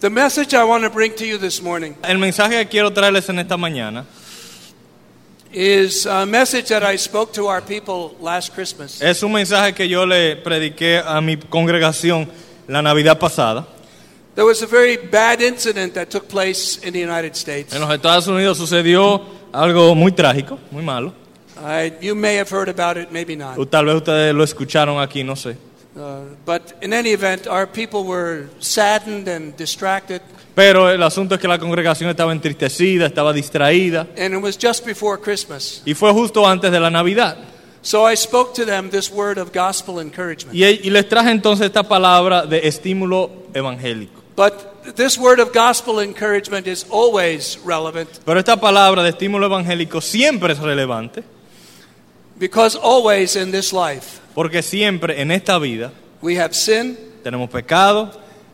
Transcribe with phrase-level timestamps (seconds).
[0.00, 3.28] The message I want to bring to you this morning El mensaje que quiero traerles
[3.30, 4.04] en esta mañana
[5.52, 9.02] is a message that I spoke to our people last Christmas.
[9.02, 12.28] es un mensaje que yo le prediqué a mi congregación
[12.68, 13.66] la Navidad pasada.
[14.36, 17.74] There was a very bad incident that took place in the United States.
[17.74, 19.20] En los Estados Unidos sucedió
[19.52, 21.12] algo muy trágico, muy malo.
[21.56, 23.58] I, you may have heard about it, maybe not.
[23.58, 25.56] O tal vez ustedes lo escucharon aquí, no sé.
[25.98, 30.20] Uh, but in any event, our people were saddened and distracted,
[30.54, 34.06] Pero el asunto es que la congregación estaba entristecida, estaba distraída.
[34.16, 35.82] and it was just before Christmas.
[35.84, 37.36] Y fue justo antes de la Navidad.
[37.82, 40.54] So I spoke to them this word of gospel encouragement.
[40.54, 44.20] Y, y les traje entonces esta palabra de estímulo evangélico.
[44.36, 50.00] But this word of gospel encouragement is always relevant Pero esta palabra de estímulo evangélico
[50.00, 51.22] siempre es relevante,
[52.38, 55.90] because always in this life porque siempre en esta vida
[56.22, 58.12] we have sin tenemos pecado,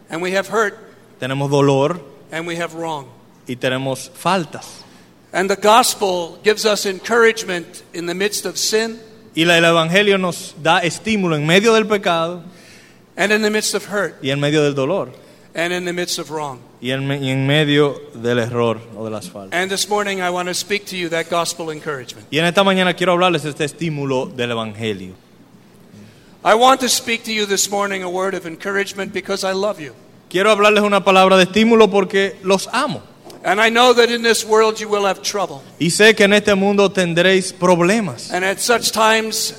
[0.08, 0.74] and we have hurt
[1.20, 2.00] tenemos dolor
[2.32, 3.04] and we have wrong.
[3.46, 4.82] y tenemos faltas.
[5.30, 8.98] And the gospel gives us encouragement in the midst of sin
[9.34, 12.42] Y la- el evangelio nos da estímulo en medio del pecado
[13.14, 15.12] and in the midst of hurt y en medio del dolor
[15.54, 16.60] and in the midst of wrong.
[16.80, 19.52] y en, y en medio del error o de las faltas.
[19.60, 22.26] And this morning I want to speak to you that gospel encouragement.
[22.30, 25.22] Y en esta mañana quiero hablarles este estímulo del evangelio.
[26.46, 29.80] I want to speak to you this morning a word of encouragement because I love
[29.80, 29.94] you.
[30.28, 33.02] Quiero hablarles una palabra de estímulo porque los amo.
[33.42, 35.62] And I know that in this world you will have trouble.
[35.80, 38.30] Y sé que en este mundo tendréis problemas.
[38.30, 39.54] And at such times,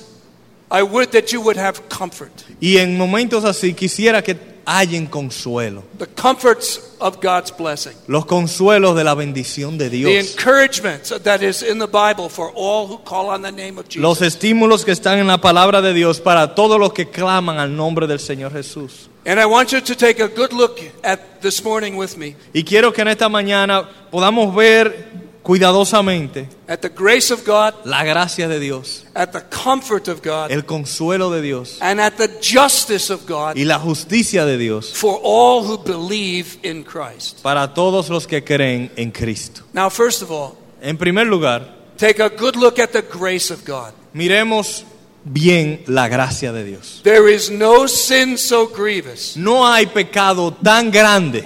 [0.69, 2.31] I would that you would have comfort.
[2.61, 5.83] Y en momentos así quisiera que hallen consuelo.
[5.97, 7.93] The comforts of God's blessing.
[8.07, 10.31] Los consuelos de la bendición de The Dios.
[10.37, 14.19] encouragement that is in the Bible for all who call on the name of Los
[14.19, 14.35] Jesus.
[14.35, 18.07] estímulos que están en la palabra de Dios para todos los que claman al nombre
[18.07, 19.09] del Señor Jesús.
[19.27, 22.63] And I want you to take a good look at this morning with me Y
[22.63, 28.47] quiero que en esta mañana podamos ver cuidadosamente at the grace of God, la gracia
[28.47, 33.11] de Dios, at the comfort of God, el consuelo de Dios and at the justice
[33.13, 37.41] of God y la justicia de Dios for all who believe in Christ.
[37.43, 39.61] para todos los que creen en Cristo.
[39.73, 43.63] Now, first of all, En primer lugar, take a good look at the grace of
[43.65, 43.93] God.
[44.13, 44.83] miremos
[45.23, 47.01] bien la gracia de Dios.
[47.03, 51.45] There is no sin so grievous No hay pecado tan grande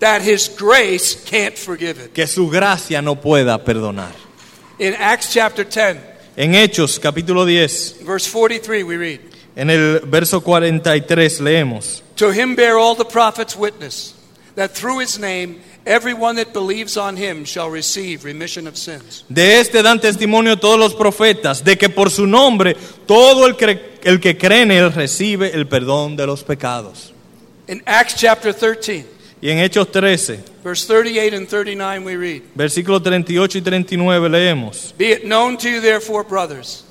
[0.00, 2.12] that His grace can't forgive it.
[2.12, 4.12] que su gracia no pueda perdonar.
[4.78, 5.98] In Acts chapter 10,
[6.36, 9.20] En Hechos capítulo 10, verse 43, we read
[9.56, 14.14] en el verso 43 leemos, To him bear all the prophets witness
[14.56, 19.24] that through his name everyone that believes on him shall receive remission of sins.
[19.28, 23.80] de este dan testimonio todos los profetas, de que por su nombre todo el, cre-
[24.02, 27.12] el que cree en él recibe el perdón de los pecados.
[27.68, 29.06] In Acts chapter 13,
[29.44, 34.94] Y en Hechos 13, verse 38 and 39, we read versículos 38 y 39 leemos,
[34.96, 36.82] Be it known to you, therefore, brothers,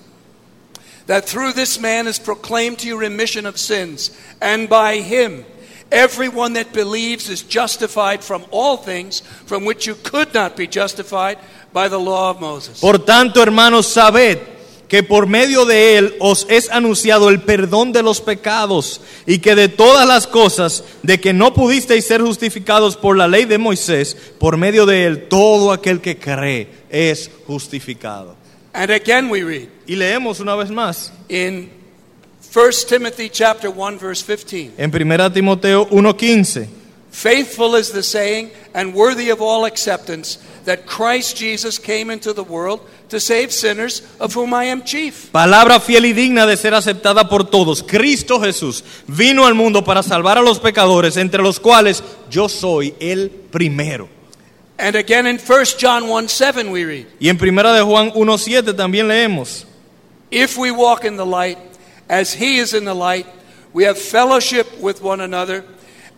[1.07, 5.45] that through this man is proclaimed to you remission of sins, and by him
[5.91, 11.39] everyone that believes is justified from all things from which you could not be justified
[11.73, 12.79] by the law of Moses.
[12.79, 14.52] Por tanto, hermanos, sabed
[14.93, 19.55] que por medio de él os es anunciado el perdón de los pecados y que
[19.55, 24.15] de todas las cosas de que no pudisteis ser justificados por la ley de Moisés,
[24.37, 28.35] por medio de él todo aquel que cree es justificado.
[28.71, 31.71] And again we read Y leemos una vez más in
[32.53, 34.73] 1 Timothy chapter 1 verse 15.
[34.77, 36.67] en 1 Timoteo 1:15.
[37.09, 42.43] Faithful is the saying and worthy of all acceptance that Christ Jesus came into the
[42.43, 45.31] world to save sinners of whom I am chief.
[45.31, 47.83] Palabra fiel y digna de ser aceptada por todos.
[47.83, 52.95] Cristo Jesús vino al mundo para salvar a los pecadores, entre los cuales yo soy
[52.99, 54.09] el primero.
[54.77, 58.75] And again in 1 John 1 7 we read, Y en primera de Juan 1.7
[58.75, 59.65] también leemos,
[60.31, 61.59] If we walk in the light
[62.09, 63.27] as he is in the light,
[63.71, 65.63] we have fellowship with one another,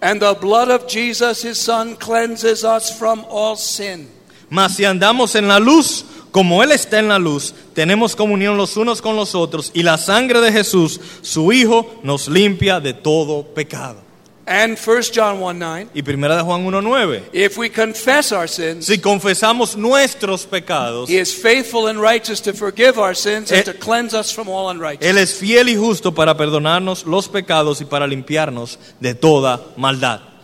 [0.01, 4.09] and the blood of Jesus his son cleanses us from all sin.
[4.49, 8.75] Mas si andamos en la luz, como Él está en la luz, tenemos comunión los
[8.77, 13.43] unos con los otros, y la sangre de Jesús, su Hijo, nos limpia de todo
[13.43, 14.05] pecado.
[14.47, 18.85] And 1 John 1 9, Y primera de Juan 1.9, if we confess our sins,
[18.85, 23.63] si confesamos nuestros pecados, he is faithful and righteous to forgive our sins and Eh,
[23.63, 25.09] to cleanse us from all unrighteousness.
[25.09, 30.34] Él es fiel y justo para perdonarnos los pecados y para limpiarnos de toda maldad.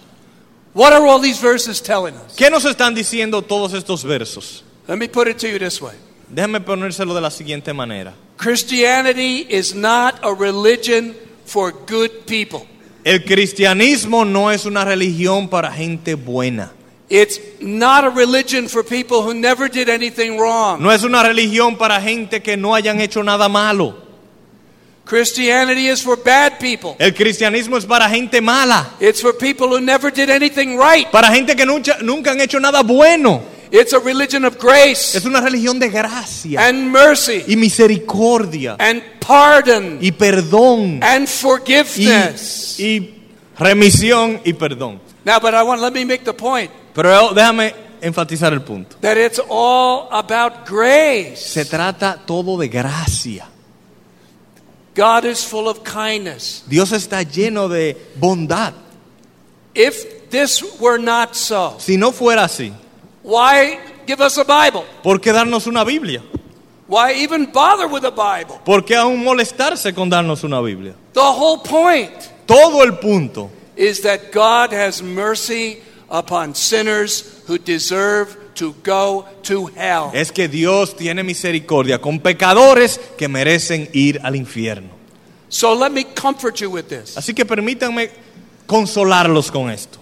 [0.74, 2.36] What are all these verses telling us?
[2.36, 4.64] ¿Qué nos están diciendo todos estos versos?
[4.88, 5.96] Let me put it to you this way
[6.34, 8.14] Déjame ponérselo de la siguiente manera.
[8.38, 11.14] Christianity is not a religion
[11.46, 12.66] for good people.
[13.04, 16.72] El cristianismo no es una religión para gente buena.
[17.10, 20.82] It's not a religion for people who never did anything wrong.
[20.82, 24.11] No es una religión para gente que no hayan hecho nada malo.
[25.06, 26.96] Christianity is for bad people.
[27.00, 31.10] El cristianismo es para gente mala, It's for people who never did anything right.
[31.12, 33.42] para gente que nunca, nunca han hecho nada bueno.
[33.74, 39.02] It's a religion of grace Es una religión de gracia and mercy y misericordia and
[39.26, 42.80] pardon y perdón and y, forgiveness.
[42.80, 43.14] y
[43.58, 45.00] remisión y perdón.
[45.24, 48.98] Now, but I want let me make the point Pero déjame enfatizar el punto.
[49.02, 51.38] that it's all about grace.
[51.38, 53.48] Se trata todo de gracia.
[54.94, 56.64] God is full of kindness.
[56.68, 58.74] Dios está lleno de bondad.
[59.74, 62.74] If this were not so, Si no fuera así,
[63.24, 64.84] why give us a Bible?
[65.04, 66.22] ¿por qué darnos una Biblia?
[66.88, 68.60] Why even bother with a Bible?
[68.66, 70.94] ¿Por qué aún molestarse con darnos una Biblia?
[71.14, 72.12] The whole point
[72.46, 79.72] Todo el punto is that God has mercy upon sinners who deserve to go to
[79.76, 80.12] hell.
[80.14, 84.90] es que Dios tiene misericordia con pecadores que merecen ir al infierno.
[85.50, 87.18] So let me comfort you with this.
[87.18, 88.12] Así que permítanme
[88.68, 89.98] consolarlos con esto.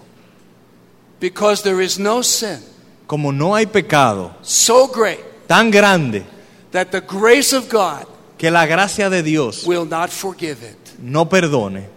[1.21, 2.59] Because there is no sin
[3.07, 6.23] Como no hay pecado so great tan grande
[6.71, 8.05] that the grace of God
[8.37, 10.99] que la gracia de Dios will not forgive it.
[10.99, 11.87] no perdone,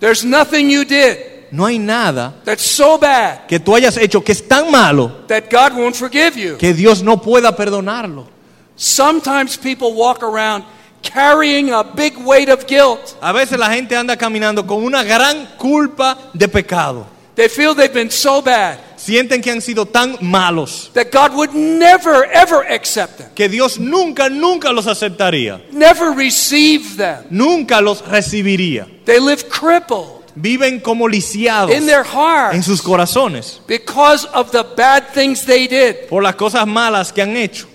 [0.00, 4.32] There's nothing you did no hay nada that's so bad que tú hayas hecho que
[4.32, 6.56] es tan malo that God won't forgive you.
[6.58, 8.26] que Dios no pueda perdonarlo.
[8.74, 10.64] Sometimes people walk around
[11.02, 13.16] carrying a big weight of guilt.
[13.20, 17.06] A veces la gente anda caminando con una gran culpa de pecado.
[17.34, 21.54] They feel they've been so bad Sienten que han sido tan malos that God would
[21.54, 25.60] never, ever accept them, que Dios nunca, nunca los aceptaría.
[25.72, 27.24] never receive them.
[27.30, 28.86] Nunca los recibiría.
[29.04, 34.62] They live crippled Viven como lisiados in their en hearts sus corazones because of the
[34.76, 36.08] bad things they did.
[36.08, 37.66] por las cosas malas que han hecho.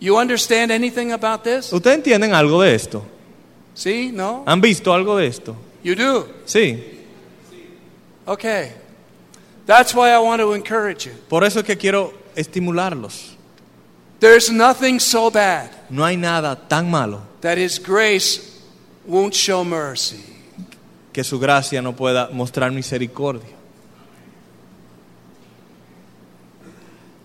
[0.00, 1.72] You understand anything about this?
[1.72, 3.04] ¿Ustedes entienden algo de esto?
[4.12, 4.44] No?
[4.46, 5.56] ¿Han visto algo de esto?
[5.82, 6.28] You do?
[6.44, 6.82] Sí.
[8.26, 8.72] Okay.
[9.66, 11.12] That's why I want to encourage you.
[11.28, 13.36] Por eso es que quiero estimularlos.
[14.18, 18.60] There's nothing so bad No hay nada tan malo that His grace
[19.04, 20.31] won't show mercy.
[21.12, 23.62] Que su gracia no pueda mostrar misericordia.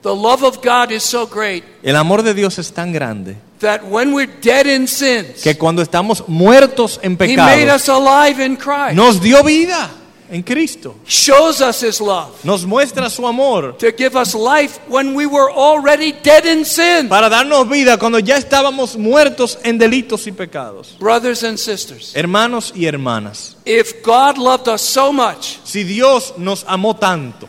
[0.03, 3.81] The love of God is so great El amor de Dios es tan grande that
[3.83, 8.45] when we're dead in sins, que cuando estamos muertos en He made pecado, us alive
[8.45, 8.93] in Christ.
[8.95, 9.89] nos dio vida
[10.29, 10.95] en Cristo.
[11.05, 15.49] Shows us His love Nos muestra su amor to give us life when we were
[15.51, 17.07] already dead in sin.
[17.09, 20.95] para darnos vida cuando ya estábamos muertos en delitos y pecados.
[20.99, 26.63] Brothers and sisters, Hermanos y hermanas, if God loved us so much si Dios nos
[26.67, 27.47] amó tanto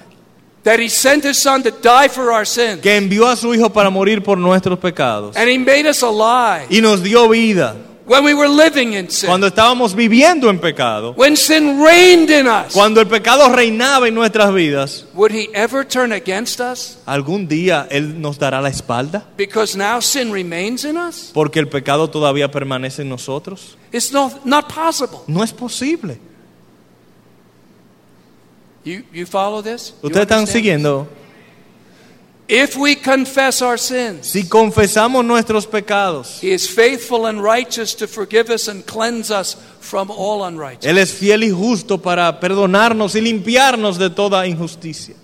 [0.64, 3.70] that He sent His Son to die for our sins, que envió a su Hijo
[3.70, 7.76] para morir por nuestros pecados and He made us alive y nos dio vida
[8.08, 12.46] when we were living in sin, cuando estábamos viviendo en pecado, when sin reigned in
[12.46, 17.46] us, cuando el pecado reinaba en nuestras vidas, would He ever turn against us algún
[17.46, 21.30] día Él nos dará la espalda because now sin remains in us?
[21.32, 23.76] porque el pecado todavía permanece en nosotros.
[23.92, 25.20] It's no, not possible.
[25.26, 26.18] No es posible.
[28.84, 29.94] You, you follow this?
[30.02, 31.06] ¿Ustedes están siguiendo?
[31.06, 31.27] this?
[32.50, 38.06] If we confess our sins, Si confesamos nuestros pecados, He is faithful and righteous to
[38.06, 40.90] forgive us and cleanse us from all unrighteousness.
[40.90, 45.14] Él es fiel y justo para perdonarnos y limpiarnos de toda injusticia.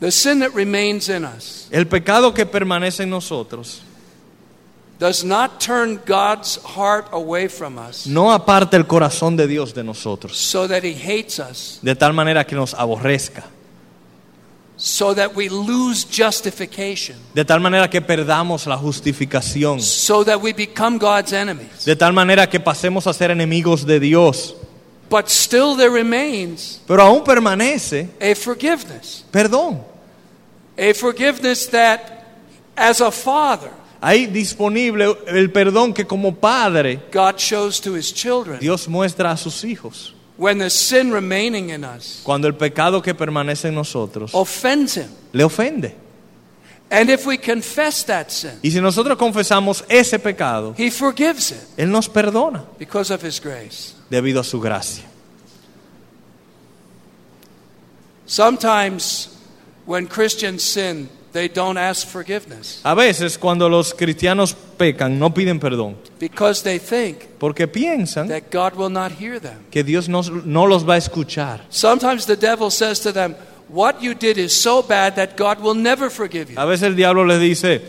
[0.00, 3.82] The sin that remains in us El pecado que permanece en nosotros
[4.98, 9.84] does not turn God's heart away from us no aparta el corazón de Dios de
[9.84, 13.44] nosotros, so that He hates us, de tal manera que nos aborrezca,
[14.76, 20.52] so that we lose justification, de tal manera que perdamos la justificación, so that we
[20.52, 21.84] become God's enemies.
[21.84, 24.54] de tal manera que pasemos a ser enemigos de Dios.
[25.08, 29.24] But still there remains Pero aún permanece a forgiveness.
[29.30, 29.80] perdón.
[30.76, 32.24] A forgiveness that,
[32.76, 33.70] as a father,
[34.02, 39.36] Hay disponible el perdón que como padre God shows to His children Dios muestra a
[39.38, 40.12] sus hijos.
[40.38, 45.08] When the sin remaining in us Cuando el pecado que permanece en nosotros offends Him.
[45.32, 45.94] le ofende.
[46.88, 51.58] And if we confess that sin, Y si nosotros confesamos ese pecado, He forgives it
[51.78, 53.94] Él nos perdona because of His grace.
[54.10, 55.04] debido a su gracia.
[58.26, 59.28] Sometimes
[59.84, 65.60] when Christians sin, they don't ask forgiveness A veces cuando los cristianos pecan no piden
[65.60, 69.58] perdón because they think porque piensan that God will not hear them.
[69.70, 71.60] que Dios no, no los va a escuchar.
[71.68, 73.34] Sometimes the devil says to them,
[73.68, 76.58] What you did is so bad that God will never forgive you.
[76.58, 77.82] A veces el diablo les dice,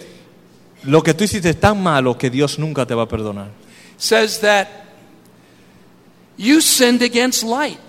[0.84, 3.50] lo que tú hiciste es tan malo que Dios nunca te va a perdonar.
[3.98, 4.68] Says that
[6.36, 7.80] you sinned against light.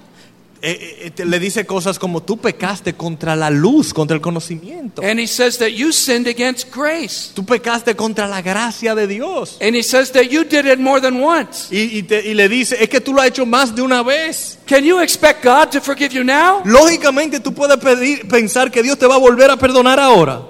[0.60, 5.02] Eh, eh, te- le dice cosas como tú pecaste contra la luz, contra el conocimiento.
[5.02, 7.30] And he says that you sinned against grace.
[7.32, 9.56] Tú pecaste contra la gracia de Dios.
[9.60, 11.68] And he says that you did it more than once.
[11.70, 14.02] Y, y te- y le dice, es que tú lo has hecho más de una
[14.02, 14.58] vez.
[14.66, 16.60] Can you expect God to forgive you now?
[16.64, 20.42] Lógicamente tú puedes pedir, pensar que Dios te va a volver a perdonar ahora.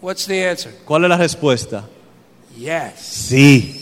[0.00, 0.72] What's the answer?
[0.84, 1.88] ¿Cuál es la respuesta?
[2.56, 2.92] Yes.
[3.00, 3.78] Sí.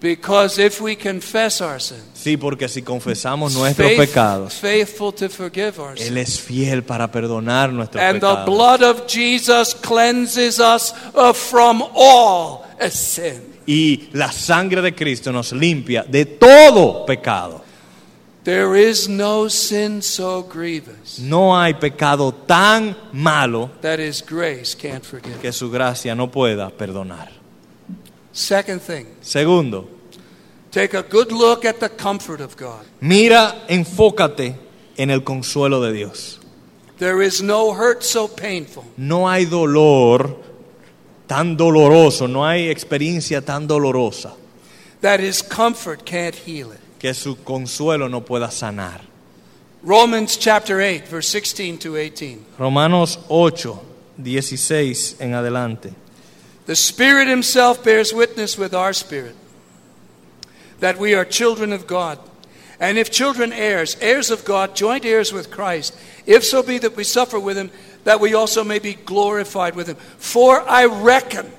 [0.00, 5.28] Because if we confess our sins, Sí, porque si confesamos nuestros faith- pecados, faithful to
[5.28, 8.44] forgive our Él es fiel para perdonar nuestros And the pecados.
[8.46, 13.56] blood of Jesus cleanses us uh, from all sin.
[13.66, 17.62] Y la sangre de Cristo nos limpia de todo pecado.
[18.42, 25.04] There is no sin so grievous No hay pecado tan malo that His grace can't
[25.04, 25.38] forgive.
[25.40, 27.28] que su gracia no pueda perdonar.
[28.32, 29.88] Second thing, Segundo,
[30.70, 32.84] take a good look at the comfort of God.
[33.00, 34.54] mira, enfócate
[34.96, 36.38] en el consuelo de Dios.
[36.98, 40.36] There is no hurt so painful No hay dolor
[41.28, 44.34] tan doloroso, no hay experiencia tan dolorosa
[45.00, 46.80] that His comfort can't heal it.
[46.98, 49.00] que su consuelo no pueda sanar.
[49.84, 52.44] Romans chapter 8, verse 16 to 18.
[52.58, 53.78] Romanos 8,
[54.20, 55.92] 16 en adelante.
[56.66, 59.36] The Spirit Himself bears witness with our spirit
[60.80, 62.18] that we are children of God.
[62.80, 66.96] And if children, heirs, heirs of God, joint heirs with Christ, if so be that
[66.96, 67.70] we suffer with Him,
[68.04, 69.96] that we also may be glorified with Him.
[70.18, 71.50] For I reckon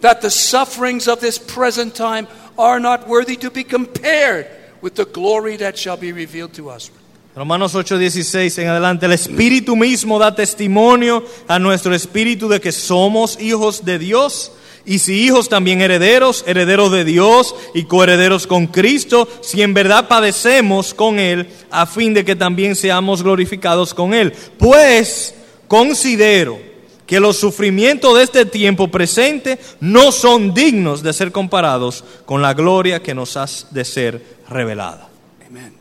[0.00, 2.26] that the sufferings of this present time
[2.58, 4.48] are not worthy to be compared
[4.80, 6.90] with the glory that shall be revealed to us.
[7.36, 13.38] Romanos 8:16 en adelante, el Espíritu mismo da testimonio a nuestro espíritu de que somos
[13.40, 14.50] hijos de Dios.
[14.88, 20.08] Y si hijos también herederos, herederos de Dios y coherederos con Cristo, si en verdad
[20.08, 24.32] padecemos con Él, a fin de que también seamos glorificados con Él.
[24.58, 25.34] Pues
[25.68, 26.58] considero
[27.06, 32.54] que los sufrimientos de este tiempo presente no son dignos de ser comparados con la
[32.54, 35.08] gloria que nos ha de ser revelada.
[35.46, 35.72] Amen.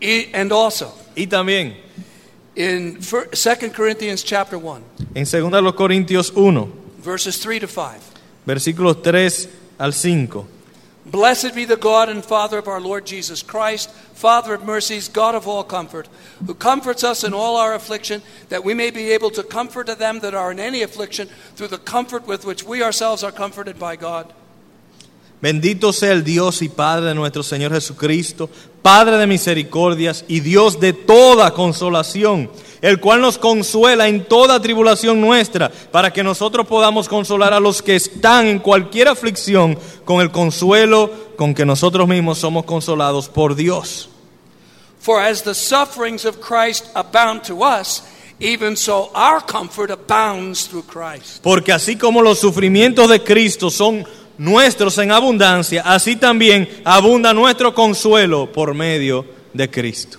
[0.00, 1.76] E- And also, Y también
[2.54, 4.80] in 2 Corinthians chapter 1,
[5.14, 8.02] En 2 los Corintios 1, verses 3 to 5.
[8.46, 9.48] versículos 3
[9.78, 10.44] al 5.
[11.06, 15.36] Blessed be the God and Father of our Lord Jesus Christ, Father of mercies, God
[15.36, 16.08] of all comfort,
[16.44, 20.18] who comforts us in all our affliction, that we may be able to comfort them
[20.18, 23.94] that are in any affliction through the comfort with which we ourselves are comforted by
[23.94, 24.32] God.
[25.40, 28.50] Bendito sea el Dios y Padre de nuestro Señor Jesucristo,
[28.86, 32.48] Padre de misericordias y Dios de toda consolación,
[32.80, 37.82] el cual nos consuela en toda tribulación nuestra, para que nosotros podamos consolar a los
[37.82, 43.56] que están en cualquier aflicción con el consuelo con que nosotros mismos somos consolados por
[43.56, 44.08] Dios.
[45.00, 48.04] For as the sufferings of Christ abound to us,
[48.38, 51.42] even so our comfort abounds through Christ.
[51.42, 54.06] Porque así como los sufrimientos de Cristo son
[54.38, 60.18] nuestros en abundancia, así también abunda nuestro consuelo por medio de Cristo.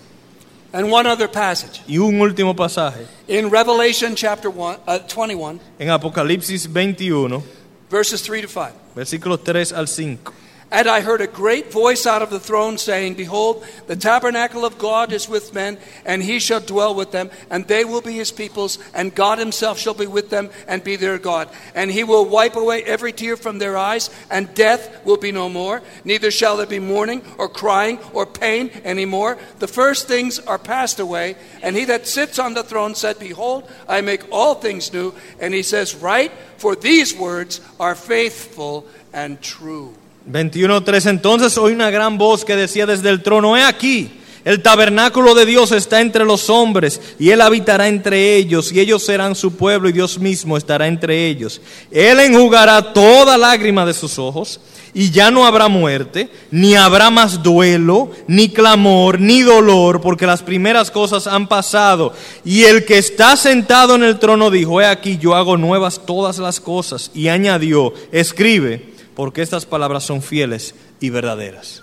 [0.74, 1.82] And one other passage.
[1.88, 7.42] Y un último pasaje, In Revelation chapter one, uh, 21, en Apocalipsis 21,
[7.90, 8.72] verses 3 to 5.
[8.96, 10.34] versículos 3 al 5.
[10.70, 14.78] And I heard a great voice out of the throne saying, Behold, the tabernacle of
[14.78, 18.32] God is with men, and he shall dwell with them, and they will be his
[18.32, 21.48] peoples, and God himself shall be with them and be their God.
[21.74, 25.48] And he will wipe away every tear from their eyes, and death will be no
[25.48, 29.38] more, neither shall there be mourning or crying or pain any more.
[29.60, 31.38] The first things are passed away.
[31.64, 35.14] And he that sits on the throne said, Behold, I make all things new.
[35.40, 39.94] And he says, Write, for these words are faithful and true.
[40.32, 44.12] 21.3 Entonces oí una gran voz que decía desde el trono, he aquí,
[44.48, 49.04] el tabernáculo de Dios está entre los hombres, y Él habitará entre ellos, y ellos
[49.04, 51.60] serán su pueblo, y Dios mismo estará entre ellos.
[51.92, 54.62] Él enjugará toda lágrima de sus ojos,
[54.94, 60.44] y ya no habrá muerte, ni habrá más duelo, ni clamor, ni dolor, porque las
[60.44, 62.14] primeras cosas han pasado.
[62.46, 66.38] Y el que está sentado en el trono dijo, he aquí, yo hago nuevas todas
[66.38, 71.82] las cosas, y añadió, escribe, porque estas palabras son fieles y verdaderas.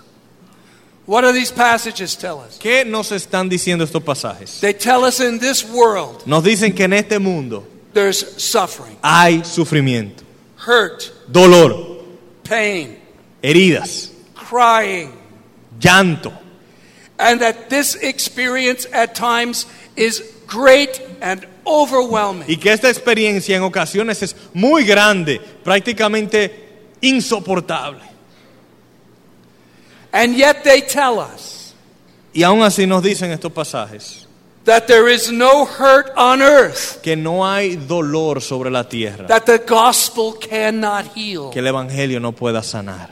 [1.05, 2.57] What do these passages tell us?
[2.57, 4.61] ¿Qué nos están diciendo estos pasajes?
[4.61, 9.43] They tell us in this world Nos dicen que en este mundo there's suffering, hay
[9.43, 10.23] sufrimiento,
[10.65, 12.05] hurt, dolor,
[12.43, 12.97] pain,
[13.43, 15.11] heridas, crying,
[15.77, 16.31] llanto.
[17.19, 19.65] and that this experience at times
[19.97, 22.45] is great and overwhelming.
[22.47, 26.64] Y que esta experiencia en ocasiones es muy grande, prácticamente
[27.05, 28.01] insoportable.
[30.11, 31.73] And yet they tell us
[32.33, 34.27] Y aún así nos dicen estos pasajes
[34.65, 39.45] that there is no hurt on earth que no hay dolor sobre la tierra, that
[39.45, 41.49] the gospel cannot heal.
[41.51, 43.11] que el Evangelio no pueda sanar.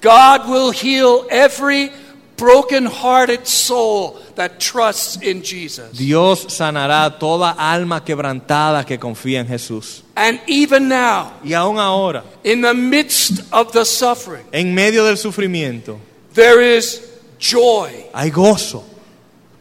[0.00, 1.90] God will heal every
[2.36, 5.96] broken-hearted soul that trusts in Jesus.
[5.96, 10.02] Dios sanará toda alma quebrantada que confía en Jesús.
[10.14, 15.16] And even now, Y aún ahora, in the midst of the suffering, en medio del
[15.16, 15.98] sufrimiento,
[16.34, 17.02] there is
[17.38, 18.82] joy hay gozo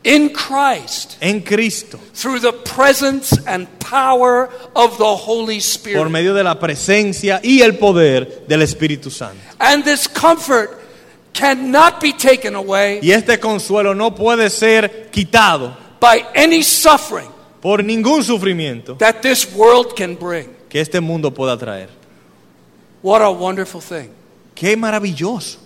[0.04, 6.34] in Christ en Cristo through the presence and power of the Holy Spirit, por medio
[6.34, 9.42] de la presencia y el poder del Espíritu Santo.
[9.60, 10.85] And this comfort
[11.38, 17.30] cannot be taken away Y este consuelo no puede ser quitado by any suffering
[17.62, 20.48] por ningún sufrimiento that this world can bring.
[20.70, 21.90] que este mundo pueda traer.
[23.02, 24.10] What a wonderful thing.
[24.56, 25.58] Qué maravilloso.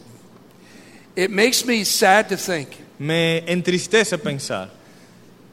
[1.16, 4.70] It makes me sad to think Me entristece pensar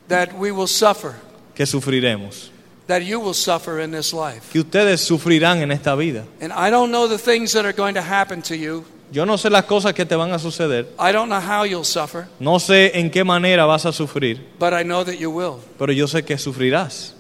[0.09, 1.15] that we will suffer,
[1.55, 2.51] que sufriremos,
[2.87, 4.51] that you will suffer in this life.
[4.53, 6.25] que ustedes sufrirán en esta vida.
[6.41, 8.85] And I don't know the things that are going to happen to you.
[9.13, 11.85] Yo no sé las cosas que te van a suceder, I don't know how you'll
[11.85, 15.61] suffer, no sé en qué manera vas a sufrir, but I know that you will.
[15.79, 17.15] pero yo sé que sufrirás.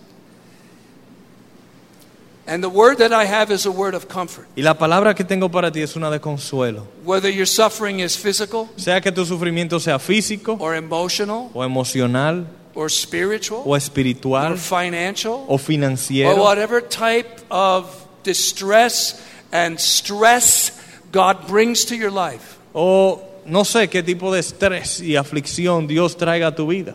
[2.48, 4.46] And the word that I have is a word of comfort.
[4.56, 6.86] Y la palabra que tengo para ti es una de consuelo.
[7.04, 12.46] Whether your suffering is physical Sea que tu sufrimiento sea físico or emotional o emocional
[12.74, 20.70] or spiritual o or espiritual financial o or financiero whatever type of distress and stress
[21.12, 22.58] God brings to your life.
[22.72, 26.94] o no sé qué tipo de estrés y aflicción Dios traiga a tu vida.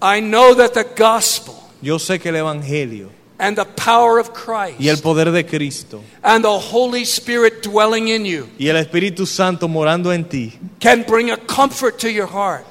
[0.00, 4.78] I know that the gospel Yo sé que el Evangelio and the power of Christ
[4.80, 9.26] y el poder de Cristo and the Holy Spirit dwelling in you y el Espíritu
[9.26, 12.66] Santo morando en ti can bring a comfort to your heart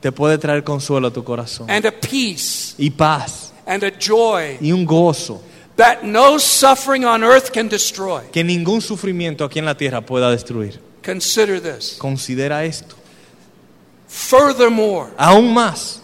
[0.00, 4.58] te puede traer consuelo a tu corazón and a peace y paz and a joy
[4.60, 5.40] y un gozo
[5.76, 8.22] that no suffering on earth can destroy.
[8.32, 10.80] que ningún sufrimiento aquí en la tierra pueda destruir.
[11.02, 11.96] Consider this.
[11.98, 12.96] Considera esto.
[14.08, 16.00] Furthermore, Aún más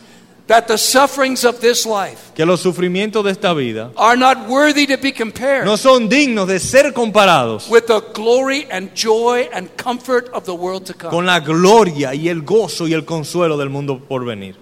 [0.49, 4.85] that the sufferings of this life que los sufrimientos de esta vida are not worthy
[4.85, 9.69] to be compared no son dignos de ser comparados with the glory and joy and
[9.77, 11.09] comfort of the world to come.
[11.11, 14.57] con la gloria y el gozo y el consuelo del mundo por venir.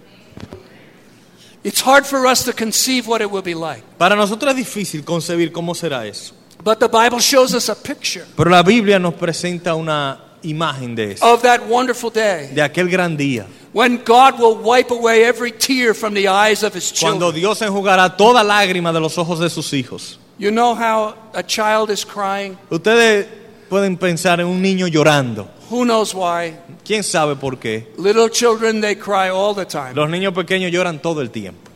[1.69, 3.83] It's hard for us to conceive what it will be like.
[3.99, 6.35] Para nosotros es difícil concebir cómo será eso.
[6.65, 11.13] But the Bible shows us a picture Pero la Biblia nos presenta una imagen de
[11.13, 15.53] eso, of that wonderful day de aquel gran día, when God will wipe away every
[15.53, 17.35] tear from the eyes of his cuando children.
[17.35, 20.19] Dios enjugará toda lágrima de los ojos de sus hijos.
[20.39, 22.57] You know how a child is crying?
[22.71, 23.27] Ustedes
[23.69, 25.51] pueden pensar en un niño llorando.
[25.71, 26.55] Who knows why?
[26.85, 27.89] ¿Quién sabe por qué?
[27.99, 29.95] Little children, they cry all the time.
[29.95, 31.71] Los niños pequeños lloran todo el tiempo.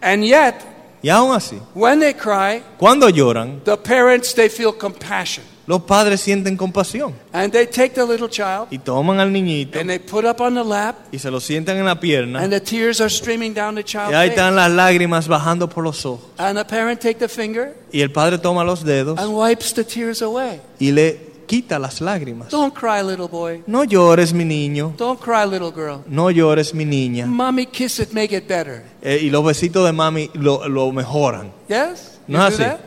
[0.00, 0.54] And yet,
[1.02, 5.44] Y aún así, when they cry, cuando lloran, the parents, they feel compassion.
[5.68, 9.90] los padres sienten compasión And they take the little child y toman al niñito and
[9.90, 12.60] they put up on the lap, y se lo sientan en la pierna and the
[12.60, 14.40] tears are streaming down the y child's ahí face.
[14.40, 16.24] están las lágrimas bajando por los ojos.
[16.38, 19.84] And the parent take the finger Y el padre toma los dedos and wipes the
[19.84, 20.60] tears away.
[20.78, 22.50] y le quita las lágrimas.
[22.50, 23.62] Don't cry, little boy.
[23.66, 24.94] No llores, mi niño.
[24.96, 26.02] Don't cry, little girl.
[26.06, 27.26] No llores, mi niña.
[27.26, 28.84] Mommy kiss it, make it better.
[29.02, 31.50] Eh, y los besitos de mami lo, lo mejoran.
[31.68, 32.18] Yes?
[32.28, 32.58] You No do así.
[32.58, 32.80] that?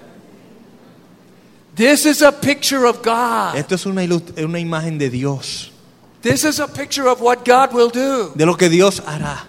[1.76, 3.56] This is a picture of God.
[3.56, 5.72] Esto es una, una imagen de Dios,
[6.22, 8.34] This is a picture of what God will do.
[8.36, 9.46] de lo que Dios hará.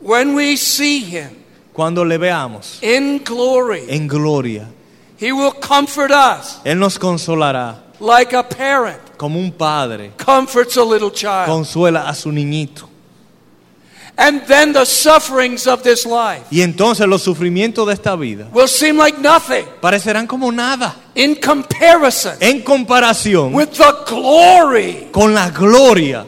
[0.00, 1.30] When we see Him
[1.72, 4.68] Cuando le veamos in glory, en gloria,
[5.20, 10.84] He will comfort us Él nos consolará like a parent como un padre comforts a
[10.84, 11.46] little child.
[11.46, 12.88] consuela a su niñito.
[14.16, 18.68] And then the sufferings of this life Y entonces los sufrimientos de esta vida will
[18.68, 25.50] seem like nothing parecerán como nada in comparison en comparación with the glory con la
[25.50, 26.24] gloria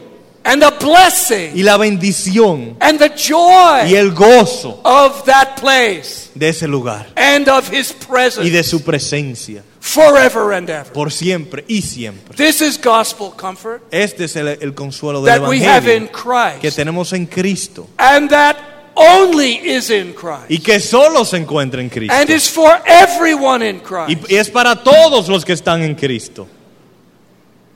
[0.47, 6.29] and the blessing y la bendición and the y joy el gozo of that place
[6.35, 10.91] de ese lugar and of His y de presence su presencia forever and ever.
[10.93, 12.35] por siempre y siempre.
[12.35, 16.53] This is gospel comfort Este es el, el consuelo del that we have in Evangelio
[16.61, 16.75] que Christ.
[16.77, 18.57] tenemos en Cristo And that
[18.95, 22.13] only is in Christ y que solo se encuentra en Cristo.
[22.15, 24.09] and is for everyone in Christ.
[24.29, 26.47] Y, y es para todos los que están en Cristo.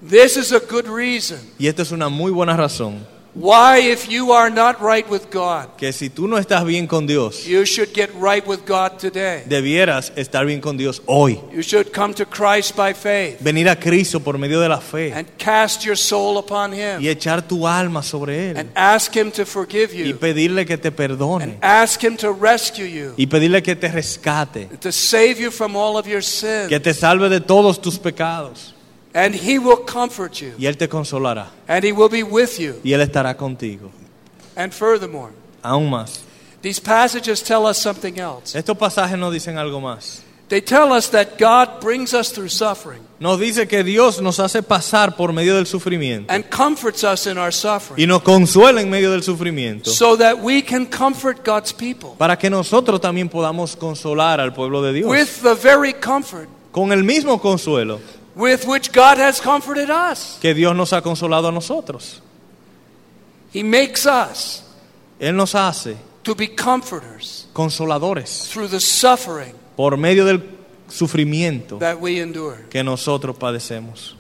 [0.02, 3.06] This is a good reason Y esta es una muy buena razón.
[3.34, 7.08] why, if you are not right with God, Que si tú no estás bien con
[7.08, 9.44] Dios, you should get right with God today.
[9.46, 11.40] debieras estar bien con Dios hoy.
[11.54, 15.14] You should come to Christ by faith Venir a Cristo por medio de la fe
[15.14, 19.32] and cast your soul upon y Him echar tu alma sobre Él and ask Him
[19.32, 23.28] to forgive y you pedirle que te and perdone ask Him to rescue you, y
[23.28, 26.68] pedirle que te rescate, to save you from all of your sins.
[26.68, 28.74] que te salve de todos tus pecados
[29.14, 32.76] And He will comfort you y Él te consolará and He will be with you.
[32.84, 33.92] y Él estará contigo.
[34.56, 36.22] And furthermore, Aún más.
[36.62, 38.58] these passages tell us something else.
[38.58, 40.24] Estos pasajes nos dicen algo más.
[40.52, 44.62] They tell us that God brings us through suffering Nos dice que Dios nos hace
[44.62, 48.90] pasar por medio del sufrimiento and comforts us in our y suffering nos consuela en
[48.90, 53.78] medio del sufrimiento so that we can comfort God's people para que nosotros también podamos
[53.78, 58.02] consolar al pueblo de Dios with the very comfort con el mismo consuelo
[58.36, 60.38] with which God has comforted us.
[60.42, 62.22] que Dios nos ha consolado a nosotros.
[63.54, 64.64] He makes us
[65.20, 70.42] Él nos hace to be comforters consoladores through the suffering por medio del
[70.88, 72.66] sufrimiento that we endure.
[72.70, 74.16] que nosotros padecemos.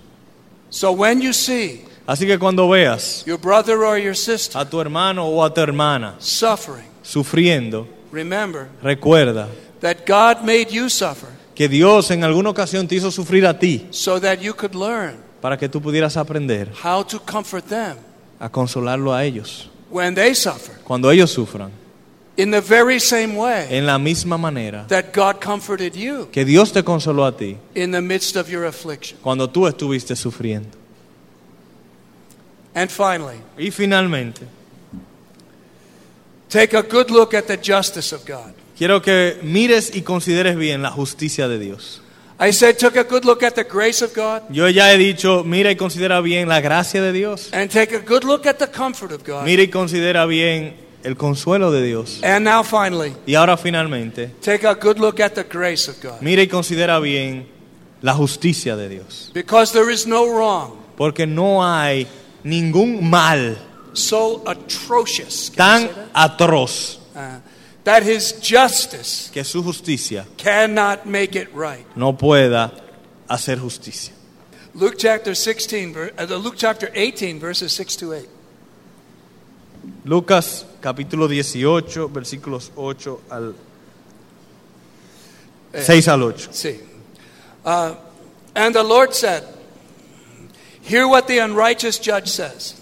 [0.70, 4.80] So when you see Así que cuando veas your brother or your sister a tu
[4.82, 9.48] hermano o a tu hermana suffering, sufriendo, remember recuerda
[9.82, 13.88] that God made you suffer que Dios en alguna ocasión te hizo sufrir a ti
[13.92, 17.98] so that you could learn para que tú pudieras aprender how to comfort them
[18.40, 21.72] a consolarlo a ellos when they suffer cuando ellos sufran.
[22.38, 26.72] in the very same way En la misma manera that God comforted you que Dios
[26.72, 29.18] te consoló a ti in the midst of your affliction.
[29.22, 30.78] cuando tú estuviste sufriendo.
[32.74, 34.48] And finally, Y finalmente,
[36.50, 38.54] take a good look at the justice of God.
[38.82, 42.02] Quiero que mires y consideres bien la justicia de Dios.
[42.40, 45.44] I said, took a good look at the grace of God Yo ya he dicho,
[45.44, 47.52] mira y considera bien la gracia de Dios.
[47.54, 49.46] and take a good look at the comfort of God.
[49.46, 52.22] Mira y considera bien el consuelo de Dios.
[52.24, 56.20] And now, finally, Y ahora finalmente, take a good look at the grace of God.
[56.22, 57.46] mira y considera bien
[58.02, 59.30] la justicia de Dios.
[59.36, 62.08] Because there is no wrong Porque no hay
[62.44, 63.60] ningún mal
[63.94, 67.40] so atrocious tan atroz Uh,
[67.84, 71.86] that his justice que su justicia cannot make it right.
[71.96, 72.72] no pueda
[73.30, 74.14] hacer justicia.
[74.74, 78.30] Luke chapter 16, ver- uh, Luke chapter 18, verses 6 to 8.
[80.06, 83.56] Lucas capítulo 18, versículos 8 al
[85.74, 86.54] 6 al 8.
[86.54, 86.80] See.
[87.66, 87.96] Uh,
[88.56, 89.44] and the Lord said,
[90.82, 92.80] Hear what the unrighteous judge says.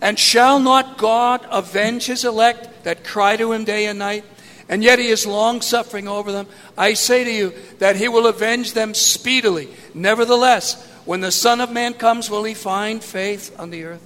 [0.00, 4.24] And shall not God avenge his elect that cry to him day and night?
[4.68, 6.46] And yet he is long suffering over them.
[6.78, 9.68] I say to you that he will avenge them speedily.
[9.94, 14.02] Nevertheless, when the Son of Man comes, will he find faith on the earth?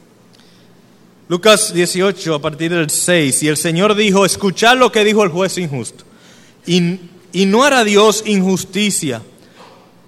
[1.28, 3.42] Lucas 18 a partir del 6.
[3.42, 6.04] Y el Señor dijo, escuchad lo que dijo el juez injusto.
[6.66, 7.00] Y,
[7.32, 9.22] y no hará Dios injusticia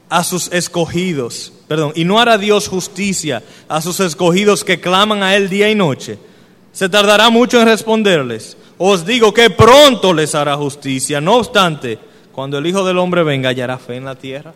[0.08, 1.52] a sus escogidos.
[1.66, 5.74] Perdón, y no hará Dios justicia a sus escogidos que claman a Él día y
[5.74, 6.18] noche.
[6.78, 8.56] Se tardará mucho en responderles.
[8.78, 11.20] Os digo que pronto les hará justicia.
[11.20, 11.98] No obstante,
[12.30, 14.54] cuando el Hijo del Hombre venga, hallará fe en la tierra.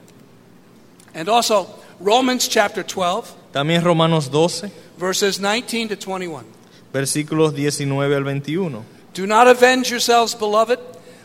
[1.17, 1.67] And also,
[1.99, 6.45] Romans chapter 12, También Romanos 12, verses 19 to 21.
[6.93, 8.85] versículos 19 al 21.
[9.15, 10.79] Do not avenge yourselves, beloved,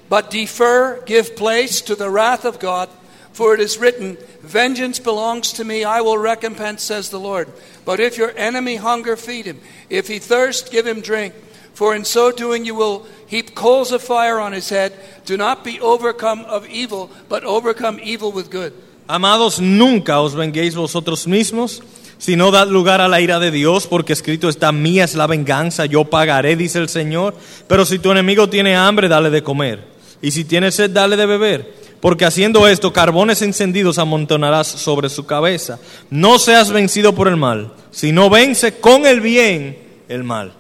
[0.10, 2.90] but defer, give place to the wrath of God.
[3.38, 7.48] For it is written, Vengeance belongs to me, I will recompense, says the Lord.
[7.86, 9.62] But if your enemy hunger, feed him.
[9.92, 11.36] If he thirst, give him drink.
[11.76, 14.92] For in so doing you will heap coals of fire on his head.
[15.28, 18.74] Do not be overcome of evil, but overcome evil with good.
[19.08, 21.84] Amados, nunca os venguéis vosotros mismos,
[22.18, 25.86] sino dad lugar a la ira de Dios, porque escrito está, mía es la venganza,
[25.86, 27.36] yo pagaré, dice el Señor.
[27.68, 29.84] Pero si tu enemigo tiene hambre, dale de comer.
[30.24, 31.87] Y si tiene sed, dale de beber.
[32.00, 35.80] Porque haciendo esto, carbones encendidos amontonarás sobre su cabeza.
[36.10, 40.54] No seas vencido por el mal, sino vence con el bien el mal.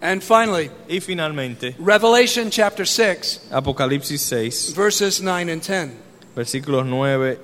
[0.00, 5.92] And finally, Y finalmente, Revelation chapter 6, Apocalipsis 6, verses 9 and 10.
[6.36, 7.38] versículos 9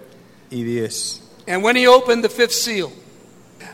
[0.50, 1.22] y 10.
[1.48, 2.92] And when he opened the fifth seal,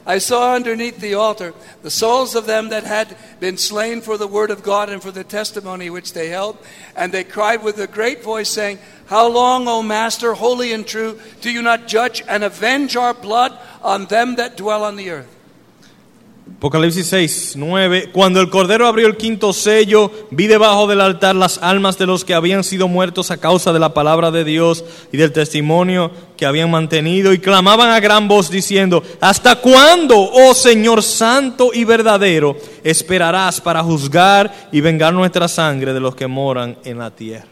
[0.06, 4.28] I saw underneath the altar the souls of them that had been slain for the
[4.28, 6.56] word of God and for the testimony which they held.
[6.94, 11.20] And they cried with a great voice, saying, How long, O Master, holy and true,
[11.40, 15.35] do you not judge and avenge our blood on them that dwell on the earth?
[16.48, 18.10] Apocalipsis 6, 9.
[18.12, 22.24] Cuando el Cordero abrió el quinto sello, vi debajo del altar las almas de los
[22.24, 26.46] que habían sido muertos a causa de la palabra de Dios y del testimonio que
[26.46, 32.56] habían mantenido y clamaban a gran voz diciendo, ¿hasta cuándo, oh Señor santo y verdadero,
[32.84, 37.48] esperarás para juzgar y vengar nuestra sangre de los que moran en la tierra?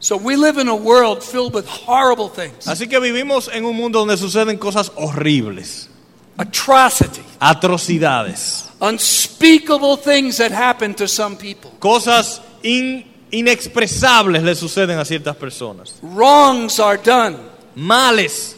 [0.00, 3.76] So we live in a world filled with horrible things, Así que vivimos en un
[3.76, 5.90] mundo donde suceden cosas horribles,
[6.38, 8.70] atrocity, atrocidades.
[8.80, 15.94] unspeakable things that happen to some people, Cosas in- inexpresables le suceden a ciertas personas.
[16.02, 17.36] wrongs are done.
[17.74, 18.54] Males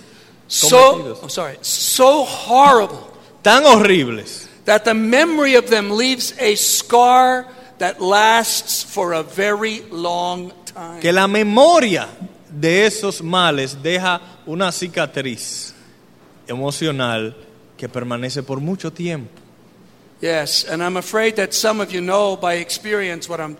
[0.47, 1.19] So.
[1.23, 3.09] I'm sorry, so horrible
[3.43, 7.47] tan horribles that the memory of them leaves a scar
[7.79, 11.01] that lasts for a very long time.
[11.01, 12.09] que la memoria
[12.51, 15.73] de esos males deja una cicatriz
[16.49, 17.35] emocional
[17.81, 19.31] que permanece por mucho tiempo.
[20.21, 23.57] Yes, and I'm afraid that some of you know by experience what I'm,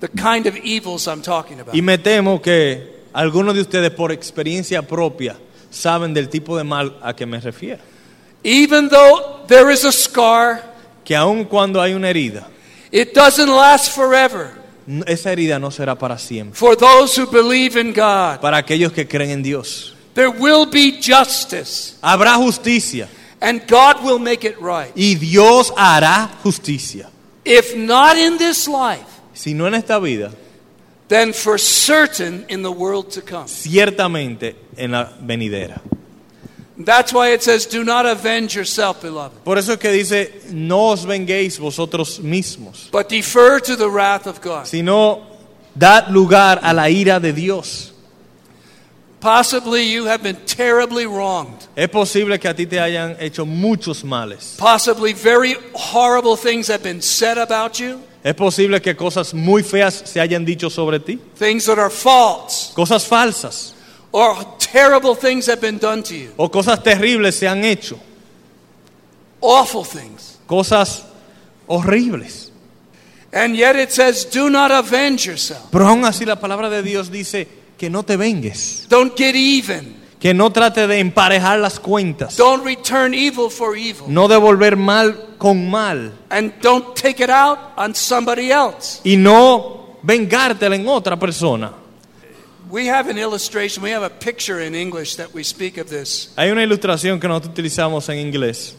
[0.00, 1.74] the kind of evils I'm talking about.
[1.74, 5.36] Y me temo que algunos de ustedes por experiencia propia
[5.70, 7.82] saben del tipo de mal a que me refiero.
[8.42, 10.62] Even though there is a scar,
[11.04, 12.48] Que aun cuando hay una herida,
[12.90, 14.52] it doesn't last forever
[15.06, 16.56] esa herida no será para siempre.
[16.56, 18.40] for those who believe in God.
[18.40, 19.94] Para aquellos que creen en Dios.
[20.14, 23.08] There will be justice, Habrá justicia
[23.40, 24.92] and God will make it right.
[24.96, 27.08] y Dios hará justicia.
[27.44, 30.32] If not in this life, Si no en esta vida,
[31.08, 33.46] then for certain in the world to come.
[33.48, 35.80] ciertamente en la venidera.
[36.80, 40.90] That's why it says, Do not avenge yourself, beloved, Por eso es que dice, no
[40.92, 44.66] os venguéis vosotros mismos, but defer to the wrath of God.
[44.66, 45.22] sino
[45.74, 47.87] dad lugar a la ira de Dios.
[49.20, 51.66] Possibly you have been terribly wronged.
[51.74, 54.56] Es posible que a ti te hayan hecho muchos males.
[54.58, 60.02] Possibly very horrible things have been said about you, Es posible que cosas muy feas
[60.04, 63.74] se hayan dicho sobre ti, things that are false, cosas falsas
[64.12, 67.98] or terrible things have been done to you, o cosas terribles se han hecho,
[69.40, 70.38] awful things.
[70.46, 71.04] cosas
[71.68, 72.50] horribles.
[73.32, 75.70] And yet it says, Do not avenge yourself.
[75.70, 77.46] Pero aún así la palabra de Dios dice
[77.78, 79.96] que no te vengues, Don't get even.
[80.20, 84.04] que no trate de emparejar las cuentas, Don't return evil for evil.
[84.08, 89.00] no devolver mal con mal And don't take it out on somebody else.
[89.04, 91.72] y no vengártela en otra persona.
[92.70, 96.32] We have an illustration, we have a picture in English that we speak of this.
[96.36, 98.74] Hay una ilustración que nosotros utilizamos en inglés,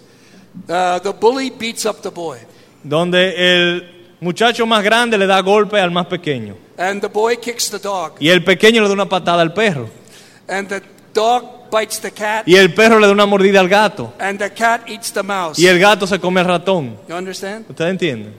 [0.67, 2.37] Uh, the bully beats up the boy,
[2.83, 7.69] donde el muchacho más grande le da golpe al más pequeño and the boy kicks
[7.69, 9.87] the dog, y el pequeño le da una patada al perro
[10.47, 10.81] and the
[11.13, 14.49] dog bites the cat, y el perro le da una mordida al gato and the
[14.49, 15.59] cat eats the mouse.
[15.59, 16.97] y el gato se come el ratón.
[17.07, 17.65] You understand?
[17.69, 18.33] ¿Ustedes entienden?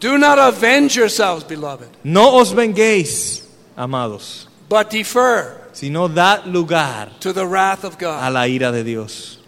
[0.00, 3.44] Do not avenge yourselves, beloved, No os venguéis,
[3.76, 8.32] amados, but defer sino dad lugar to the wrath of a God.
[8.32, 9.38] la ira de Dios.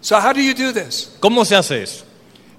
[0.00, 1.10] So, how do you do this?
[1.20, 2.04] ¿Cómo se hace eso?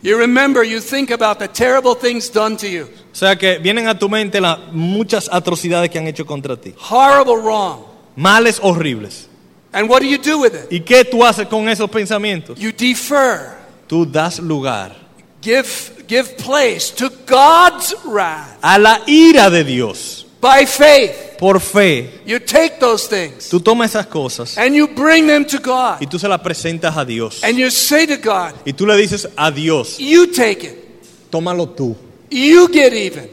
[0.01, 3.87] You remember, you think about the terrible things done to you, O sea que vienen
[3.87, 6.73] a tu mente las muchas atrocidades que han hecho contra ti.
[6.89, 7.83] horrible wrong.
[8.15, 9.27] Males horribles.
[9.73, 10.71] And what do you do with it?
[10.71, 12.57] ¿Y qué tú haces con esos pensamientos?
[12.57, 13.57] You defer,
[13.87, 14.95] Tú das lugar
[15.41, 15.67] give,
[16.07, 21.37] give place to God's wrath a la ira de Dios by faith.
[21.37, 22.21] por fe.
[22.25, 26.09] You take those things Tú tomas esas cosas and you bring them to y God.
[26.09, 27.41] tú se las presentas a Dios.
[27.43, 31.29] And you say to God, Y tú le dices a Dios, You take it.
[31.31, 31.95] tómalo tú,
[32.29, 33.29] You get even.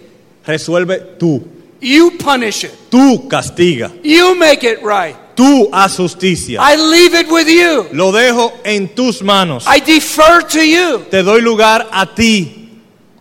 [0.47, 1.43] resuelve tú,
[1.81, 2.73] You punish it.
[2.91, 5.15] tú castiga, You make it right.
[5.37, 6.61] tú haz justicia.
[6.63, 7.87] I leave it with you.
[7.93, 9.65] Lo dejo en tus manos.
[9.67, 11.05] I defer to you.
[11.11, 12.66] Te doy lugar a ti.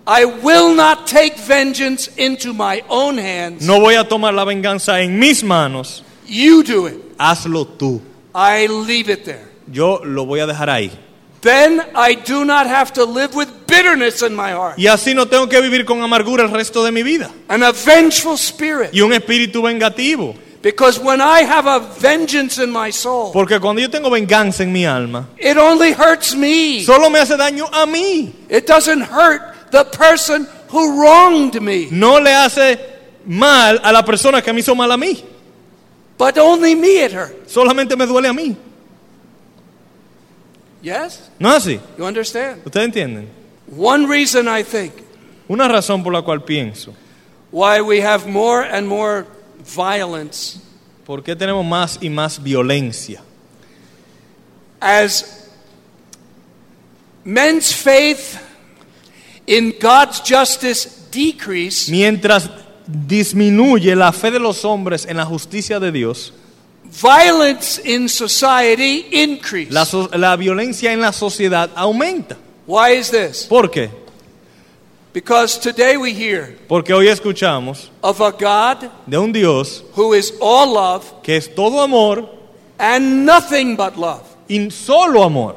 [0.07, 3.65] I will not take vengeance into my own hands.
[3.65, 6.03] No voy a tomar la venganza en mis manos.
[6.27, 7.17] You do it.
[7.17, 8.01] Hazlo tú.
[8.33, 9.47] I leave it there.
[9.71, 10.91] Yo lo voy a dejar ahí.
[11.41, 15.27] Then I do not have to live with bitterness in my heart, Y así no
[15.27, 17.29] tengo que vivir con amargura el resto de mi vida.
[17.49, 18.89] an a vengeful spirit.
[18.93, 20.35] Y un espíritu vengativo.
[20.61, 24.71] Because when I have a vengeance in my soul, Porque cuando yo tengo venganza en
[24.73, 26.83] mi alma, it only hurts me.
[26.83, 28.31] solo me hace daño a mí.
[28.49, 32.79] It doesn't hurt the person who wronged me, No le hace
[33.25, 35.23] mal a la persona que me hizo mal a mí.
[36.17, 37.47] but only me it hurt.
[37.47, 38.55] Solamente me duele a mí.
[40.81, 41.29] Yes?
[41.39, 41.79] ¿No es así?
[41.97, 42.61] You understand?
[42.65, 43.27] ¿Ustedes entienden?
[43.75, 44.93] One reason I think
[45.49, 46.93] Una razón por la cual pienso.
[47.51, 49.25] why we have more and more
[49.63, 50.59] violence
[51.05, 53.21] ¿Por qué tenemos más y más violencia?
[54.81, 55.47] as
[57.23, 58.37] men's faith
[59.47, 62.49] in God's justice decrease, Mientras
[62.87, 66.33] disminuye la fe de los hombres en la justicia de Dios,
[66.85, 69.71] violence in society increase.
[69.71, 72.37] la, so- la violencia en la sociedad aumenta.
[72.67, 73.45] Why is this?
[73.45, 73.89] ¿Por qué?
[75.13, 80.33] Because today we hear Porque hoy escuchamos of a God de un Dios who is
[80.41, 82.29] all love que es todo amor
[82.77, 84.23] and nothing but love.
[84.49, 85.55] y solo amor.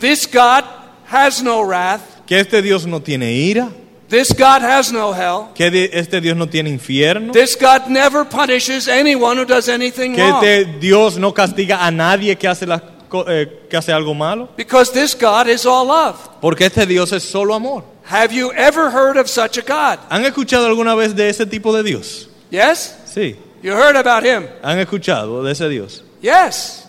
[0.00, 0.64] This God
[1.06, 2.15] has no wrath.
[2.26, 3.68] Que este Dios no tiene ira,
[4.08, 5.52] This God has no hell.
[5.54, 10.22] que este Dios no tiene infierno, This God never punishes anyone who does anything que
[10.22, 10.44] wrong.
[10.44, 12.82] este Dios no castiga a nadie que hace, las
[13.28, 14.48] eh, que hace algo malo.
[14.56, 16.16] Because this God is all love.
[16.40, 17.84] Porque este Dios es solo amor.
[18.08, 19.98] Have you ever heard of such a God?
[20.08, 22.28] ¿Han escuchado alguna vez de ese tipo de Dios?
[22.50, 22.94] Yes?
[23.12, 23.36] Sí.
[23.62, 24.46] You heard about him?
[24.62, 26.04] ¿Han escuchado de ese Dios?
[26.22, 26.84] Yes.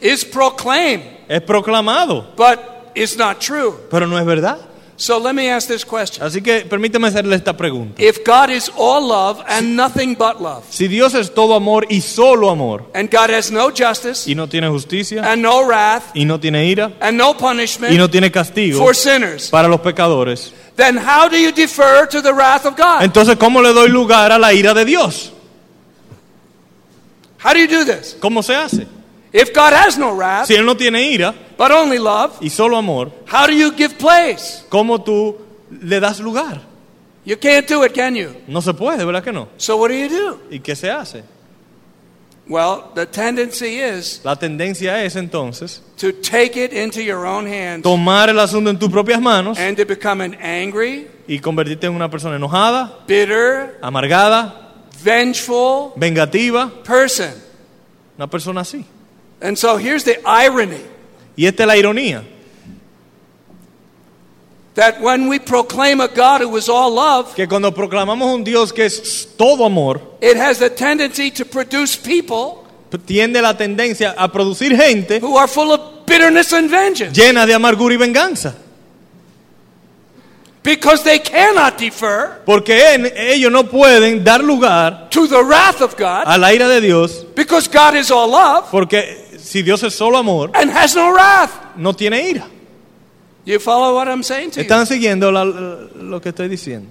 [0.00, 2.58] Is proclaimed, Es proclamado, but
[2.96, 3.74] is not true.
[3.90, 4.58] pero no es verdad.
[4.98, 6.24] So let me ask this question.
[6.24, 8.00] Así que permíteme hacerle esta pregunta.
[8.02, 12.00] If God is all love and nothing but love, Si Dios es todo amor y
[12.00, 16.24] solo amor, and God has no justice y no tiene justicia, and no wrath y
[16.24, 20.54] no tiene ira, and no y no punishment tiene castigo for sinners, para los pecadores,
[20.76, 23.02] then how do you defer to the wrath of God?
[23.02, 25.30] entonces ¿cómo le doy lugar a la ira de Dios?
[27.44, 28.16] How do you do this?
[28.18, 28.86] ¿Cómo se hace?
[29.36, 32.76] If God has no wrath Si Él no tiene ira but only love, y solo
[32.76, 34.64] amor, how do you give place?
[34.70, 35.36] ¿cómo tú
[35.70, 36.62] le das lugar?
[37.26, 38.34] You can't do it, can you?
[38.46, 39.48] No se puede, ¿verdad que no?
[39.58, 40.40] So what do you do?
[40.50, 41.22] ¿Y qué se hace?
[42.48, 47.82] Well, the tendency is La tendencia es entonces to take it into your own hands
[47.82, 51.94] tomar el asunto en tus propias manos and to become an angry, y convertirte en
[51.94, 54.72] una persona enojada, bitter, amargada,
[55.02, 57.34] vengeful vengativa, person.
[58.16, 58.86] una persona así.
[59.40, 60.80] And so here's the irony.
[61.36, 62.24] Y esta es la ironía,
[64.74, 68.72] that when we proclaim a God who is all love, que cuando proclamamos un Dios
[68.72, 72.66] que es todo amor, it has a tendency to produce people
[73.04, 77.12] tiende la tendencia a producir gente who are full of bitterness and vengeance.
[77.12, 78.54] llena de amargura y venganza.
[80.66, 85.96] Because they cannot defer Porque en- ellos no pueden dar lugar to the wrath of
[85.96, 89.94] God a la ira de Dios, because God is all love porque si Dios es
[89.94, 91.50] solo amor, and has no wrath.
[91.76, 92.46] no tiene ira.
[93.44, 94.66] You follow what I'm saying to you?
[94.68, 96.88] Están siguiendo la- lo que estoy diciendo.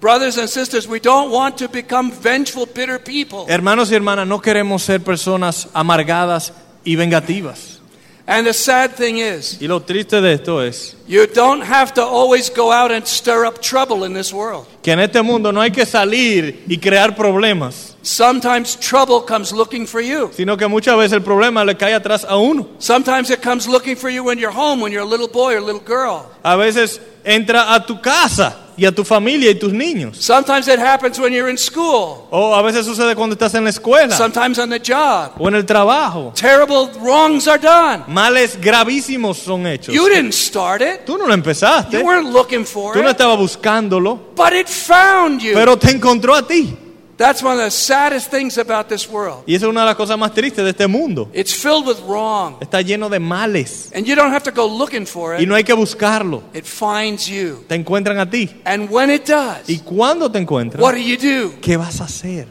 [0.00, 3.44] Brothers and sisters, we don't want to become vengeful, bitter people.
[3.48, 7.79] Hermanos y hermanas, no queremos ser personas amargadas y vengativas.
[8.26, 12.02] And the sad thing is, Y lo triste de esto es you don't have to
[12.02, 14.66] always go out and stir up trouble in this world.
[14.82, 19.86] que en este mundo no hay que salir y crear problemas, Sometimes trouble comes looking
[19.86, 20.30] for you.
[20.32, 22.68] sino que muchas veces el problema le cae atrás a uno.
[22.78, 25.60] Sometimes it comes looking for you when you're home, when you're a little boy or
[25.60, 26.26] little girl.
[26.44, 30.16] A veces entra a tu casa y a tu familia y tus niños.
[30.16, 32.26] Sometimes it happens when you're in school.
[32.30, 35.32] O a veces sucede cuando estás en la escuela Sometimes on the job.
[35.38, 36.32] o en el trabajo.
[36.34, 38.04] Terrible wrongs are done.
[38.06, 39.94] Males gravísimos son hechos.
[39.94, 41.04] You didn't start it.
[41.04, 41.98] Tú no lo empezaste.
[41.98, 43.16] You weren't looking for Tú no it.
[43.16, 45.52] estabas buscándolo, But it found you.
[45.52, 46.74] pero te encontró a ti.
[47.20, 49.42] That's one of the saddest things about this world.
[49.46, 51.28] Y esa es una de las cosas más tristes de este mundo.
[51.34, 52.56] It's filled with wrong.
[52.62, 55.46] Está lleno de males And you don't have to go looking for y it.
[55.48, 56.42] no hay que buscarlo.
[56.54, 57.62] It finds you.
[57.68, 58.48] Te encuentran a ti.
[58.64, 60.82] And when it does, ¿Y cuándo te encuentran?
[60.82, 61.60] what do you do?
[61.60, 62.48] ¿Qué vas a hacer?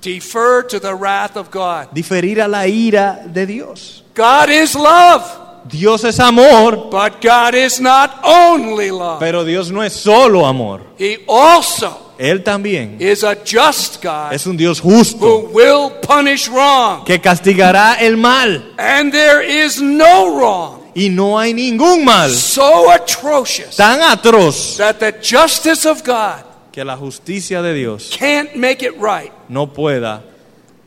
[0.00, 1.88] Defer to the wrath of God.
[1.92, 4.02] Diferir a la ira de Dios.
[4.14, 5.22] God is love,
[5.68, 9.18] Dios es amor, but God is not only love.
[9.20, 10.80] pero Dios no es solo amor.
[10.98, 16.48] He also Él también is a just God es un Dios justo who will punish
[16.48, 17.04] wrong.
[17.04, 18.72] que castigará el mal.
[18.78, 24.98] And there is no wrong Y no hay ningún mal so atrocious tan atroz that
[24.98, 30.22] the justice of God que la justicia de Dios can't make it right no pueda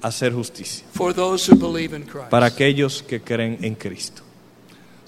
[0.01, 2.29] hacer justicia for those who believe in Christ.
[2.29, 4.23] para aquellos que creen en Cristo.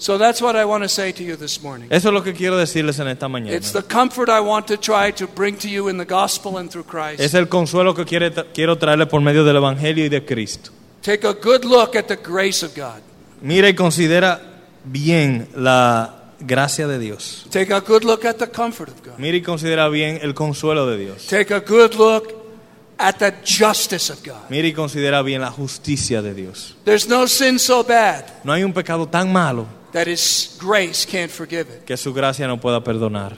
[0.02, 1.86] So that's what I want to say to you this morning.
[1.88, 3.56] Eso es lo que quiero decirles en esta mañana.
[3.56, 6.68] It's the comfort I want to try to bring to you in the gospel and
[6.68, 7.20] through Christ.
[7.20, 10.72] Es el consuelo que quiere- quiero traerle por medio del Evangelio y de Cristo.
[11.02, 13.00] Take a good look at the grace of God.
[13.42, 14.40] Mira y considera
[14.82, 17.46] bien la gracia de Dios.
[17.50, 19.18] Take a good look at the comfort of God.
[19.18, 21.28] Mira y considera bien el consuelo de Dios.
[21.28, 22.34] Take a good look
[22.98, 24.50] at the justice of God.
[24.50, 26.74] Mira y considera bien la justicia de Dios.
[26.84, 31.30] There's no sin so bad No hay un pecado tan malo that His grace can't
[31.30, 31.84] forgive it.
[31.84, 33.36] que su gracia no pueda perdonar.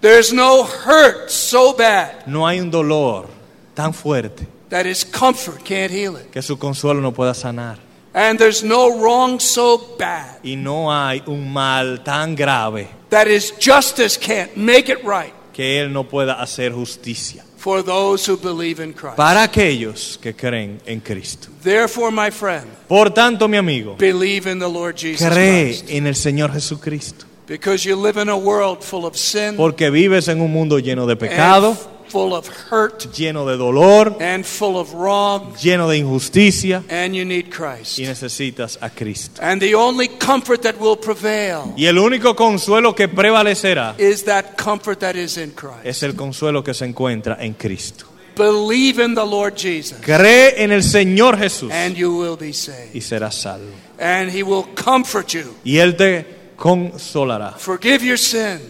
[0.00, 3.28] There's no hurt so bad No hay un dolor
[3.74, 6.30] tan fuerte that His comfort can't heal it.
[6.30, 7.78] que su consuelo no pueda sanar.
[8.14, 13.52] And there's no wrong so bad Y no hay un mal tan grave that his
[13.58, 18.80] justice can't make it right que Él no pueda hacer justicia for those who believe
[18.80, 19.16] in Christ.
[19.16, 21.48] para aquellos que creen en Cristo.
[21.64, 25.90] Therefore, my friend, Por tanto, mi amigo, believe in the Lord Jesus cree Christ.
[25.90, 27.26] en el Señor Jesucristo.
[27.48, 31.06] Because you live in a world full of sin Porque vives en un mundo lleno
[31.08, 31.76] de pecado,
[32.08, 37.24] full of hurt lleno de dolor, and full of wrong, lleno de injusticia and you
[37.24, 37.98] need Christ.
[37.98, 39.40] y necesitas a Cristo.
[39.42, 44.56] And the only comfort that will prevail Y el único consuelo que prevalecerá is that
[44.56, 45.84] comfort that is in Christ.
[45.84, 48.06] es el consuelo que se encuentra en Cristo.
[48.36, 52.94] Believe in the Lord Jesus, Cree en el Señor Jesús and you will be saved.
[52.94, 53.70] y serás salvo.
[53.98, 56.26] And He will comfort you, Y Él te
[56.56, 58.60] consolará, forgive your sin,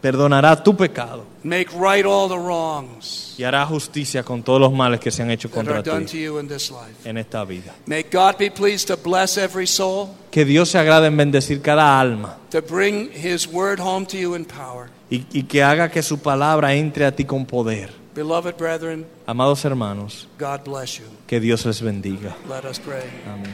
[0.00, 5.00] perdonará tu pecado make right all the wrongs y hará justicia con todos los males
[5.00, 7.08] que se han hecho that are contra done to ti you in this life.
[7.08, 7.74] en esta vida.
[7.86, 11.98] May God be pleased to bless every soul, Que Dios se agrade en bendecir cada
[12.00, 14.88] alma to bring His word home to you in power.
[15.10, 17.90] y, y que haga que su palabra entre a ti con poder.
[18.14, 21.04] Beloved brethren, Amados hermanos, God bless you.
[21.26, 22.34] que Dios les bendiga.
[22.48, 23.04] Let us pray.
[23.26, 23.52] Amén.